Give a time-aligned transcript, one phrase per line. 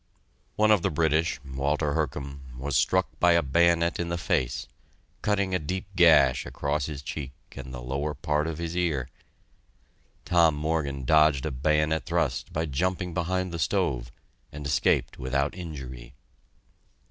[0.55, 4.67] One of the British, Walter Hurcum, was struck by a bayonet in the face,
[5.21, 9.09] cutting a deep gash across his cheek and the lower part of his ear.
[10.25, 14.11] Tom Morgan dodged a bayonet thrust by jumping behind the stove,
[14.51, 16.15] and escaped without injury.